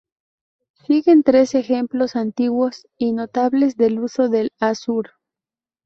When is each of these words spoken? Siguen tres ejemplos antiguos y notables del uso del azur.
Siguen 0.83 1.21
tres 1.21 1.53
ejemplos 1.53 2.15
antiguos 2.15 2.87
y 2.97 3.11
notables 3.13 3.77
del 3.77 3.99
uso 3.99 4.29
del 4.29 4.49
azur. 4.59 5.11